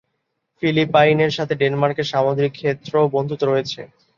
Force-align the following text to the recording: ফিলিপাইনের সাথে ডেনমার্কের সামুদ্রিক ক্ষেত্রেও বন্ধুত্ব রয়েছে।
ফিলিপাইনের 0.63 1.31
সাথে 1.37 1.53
ডেনমার্কের 1.61 2.09
সামুদ্রিক 2.11 2.51
ক্ষেত্রেও 2.55 3.13
বন্ধুত্ব 3.15 3.43
রয়েছে। 3.45 3.81